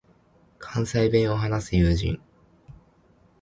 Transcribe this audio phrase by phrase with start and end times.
[0.57, 2.19] 関西弁を話す友人